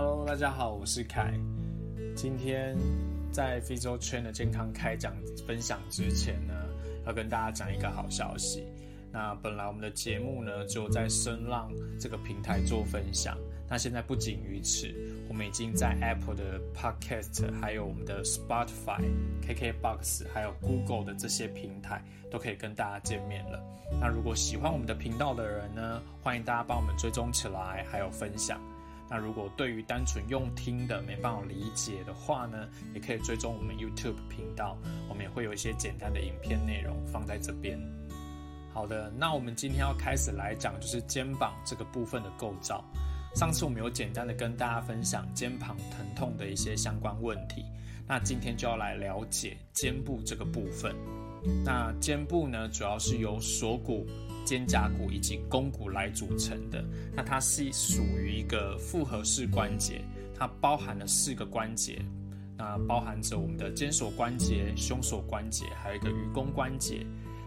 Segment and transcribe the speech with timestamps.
[0.00, 1.34] Hello，大家好，我是凯。
[2.14, 2.76] 今天
[3.32, 5.12] 在非洲圈的健康开讲
[5.44, 6.54] 分享之前呢，
[7.04, 8.64] 要跟大家讲一个好消息。
[9.10, 11.68] 那本来我们的节目呢，就在声浪
[11.98, 13.36] 这个平台做分享。
[13.68, 14.86] 那现在不仅于此，
[15.28, 19.02] 我们已经在 Apple 的 Podcast，还有我们的 Spotify、
[19.42, 23.60] KKBox，还有 Google 的这些平台，都可以跟大家见面了。
[24.00, 28.60] 那如果喜欢我们的频道的人呢，欢迎大家帮我们追踪起来，还有分享。
[29.10, 34.76] 那如果对于单纯用听的没办法理解的话呢，也可以追踪我们 YouTube 频道，
[35.08, 37.78] 我们也会有一些简单的影片内容放在这边。
[38.72, 42.84] 好的，那我们今天要开始来讲，就是肩膀这个部分的构造。
[43.34, 47.64] 上次我们有简单的跟大家分享肩膀疼痛的一些相关问题，
[48.06, 50.94] 那今天就要来了解肩部这个部分。
[51.64, 54.06] 那肩部呢，主要是由锁骨。
[54.48, 56.82] 肩胛骨以及肱骨来组成的，
[57.14, 60.02] 那它是属于一个复合式关节，
[60.34, 62.02] 它包含了四个关节，
[62.56, 67.04] 那包含着我们的肩锁关节、胸锁关节，还有一个鱼肱关节，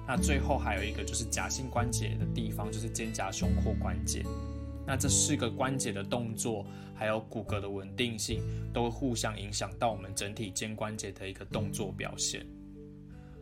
[0.08, 4.24] 那最后还有一个就是夹心关节的地方，就是肩胛胸廓关节。
[4.86, 12.46] 那这四个关节的动作，还有骨骼的稳定性，都会互相影响到我们整体肩关节的一个动作表现。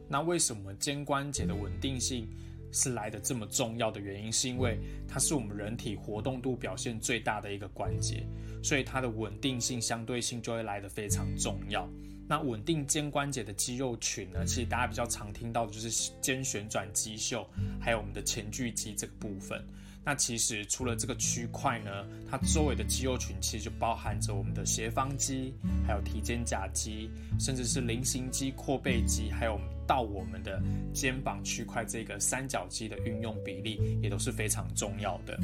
[0.07, 2.27] 那为什么肩关节的稳定性
[2.71, 8.25] 是来的这么重要的原因，是因为它是我们人体活动度表现最大的一个关节，
[8.63, 11.89] 所以它的稳定性相对性就会来的非常重要。
[12.29, 17.43] 那稳定肩关节的肌肉群呢，其实大家比较常听到的就是肩旋转肌袖，
[17.81, 19.59] 还有我们的前锯肌这个部分。
[20.05, 25.55] 那其实除了这个区块呢，它周围的肌肉群其实就包含着我们的斜方肌，
[25.87, 30.61] 还有提肩胛肌，甚至是菱形肌、阔背肌，还有到我们的
[30.93, 35.35] 肩膀区块这个三角肌的运用比例也都是非常重要的。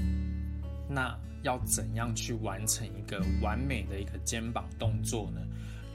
[0.88, 5.42] 那要怎样去完成一个完美的一个肩膀动作呢？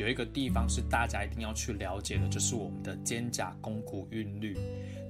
[0.01, 4.57] 有一个地方是大家一定要去了解的，就是我们的肩胛肱骨韵律。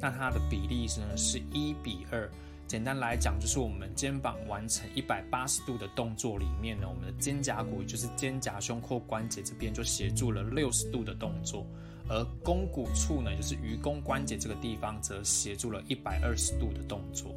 [0.00, 2.28] 那它的比例呢是一比二。
[2.66, 11.64] 简单来讲，就是我们肩膀完成一百八十度的动作里面呢，我们的肩胛骨，也就是肩胛胸廓关节这边就协助了六十度的动作，
[12.08, 17.32] 而肱骨处呢，就是盂肱关节这个地方，则协助了一百二十度的动作。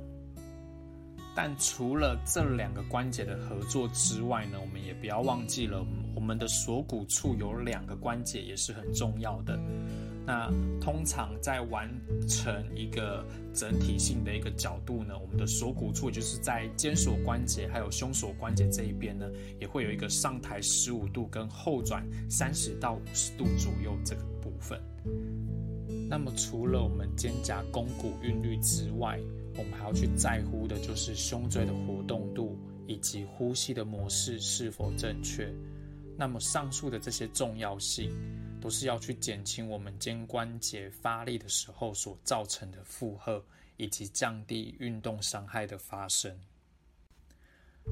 [1.35, 5.83] 但除了这两个关节的合作之外呢，我们也不要忘记了，
[6.15, 9.59] 我们的锁骨处有两个关节也是很重要的。
[10.25, 10.49] 那
[10.79, 11.89] 通常在完
[12.29, 19.25] 成一个整体性的一个角度呢，我们的锁骨处就是在肩锁关节还有胸锁关节这一边呢，
[19.59, 24.79] 也会有一个上抬十五度跟后转三十到五十度左右这个部分。
[26.09, 29.19] 那么除了我们肩胛肱骨韵律之外，
[29.55, 35.53] 我们还要去在乎的就是胸椎的活动度以及呼吸的模式是否正确。
[36.17, 38.11] 那么上述的这些重要性，
[38.61, 43.43] 都是要去减轻我们肩关节发力的时候所造成的负荷，
[43.77, 46.31] 以及降低运动伤害的发生。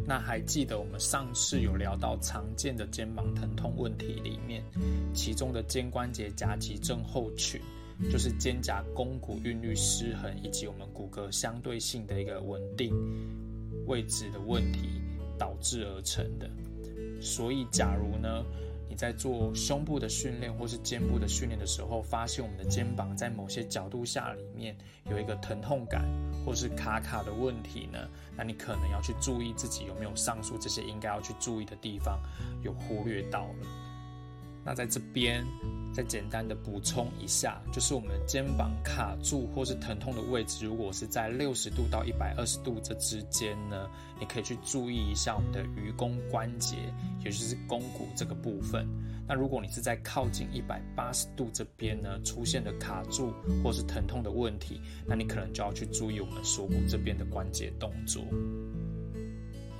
[0.06, 4.64] 那还记得我们上次有聊到常见的肩膀疼痛问题里面，
[5.14, 7.60] 其中的肩关节夹击症候群，
[8.10, 12.94] 就是肩胛肱骨韵律失衡，以及我们骨骼相对性的一个稳定
[13.86, 15.02] 位置的问题
[15.38, 16.50] 导致而成的。
[17.22, 18.44] 所以，假如呢，
[18.90, 24.76] 你在做胸部的训练或是肩部的训练的时候，发现我们的肩膀在某些角度下里面
[25.10, 26.04] 有一个疼痛感
[26.44, 28.00] 或是卡卡的问题呢，
[28.36, 32.20] 那你可能要去注意自己有没有上述这些应该要去注意的地方
[32.64, 33.91] 有忽略到了。
[34.64, 35.46] 那在这边。
[35.94, 46.78] 再简单的补充一下，就是我们的肩膀卡住或是疼痛的位置，如果是在六十度到一百二十度这之间呢，你可以去注意一下我们的鱼肱关节，
[47.20, 48.88] 也就是肱骨这个部分。
[49.28, 58.24] 那如果你是在靠近一百八十度这边呢，出现的卡住或是疼痛的问题，那你可能就要去注意我们锁骨这边的关节动作。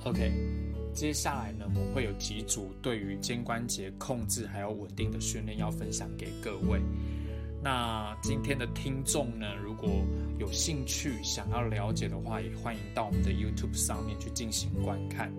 [0.04, 0.71] OK。
[0.94, 6.80] 接下来呢，我会有几组对于肩关节控制还有稳定的训练要分享给各位。
[7.62, 9.88] 那今天的听众呢，如果
[10.38, 15.32] 有兴趣想要了解的话，也欢迎到我们的 YouTube 上面去进行观看。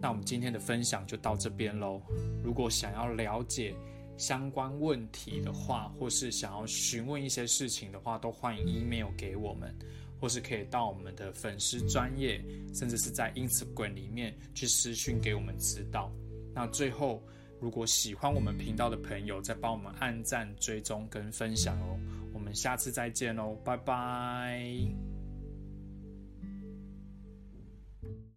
[0.00, 2.00] 那我们今天的分享就到这边喽。
[2.42, 3.74] 如果想要了解
[4.16, 9.74] 相关问题的话，或是想要询问一些事情的话，都欢迎 email 给我们。
[10.22, 12.40] 或是可以到我们的粉丝专业，
[12.72, 16.12] 甚至是在 Instagram 里面去私讯给我们指导。
[16.54, 17.20] 那最后，
[17.60, 21.98] 如果喜欢我们频道的朋友，再帮我们按赞、追踪跟分享哦。
[22.32, 25.21] 我们下次再见喽，拜拜。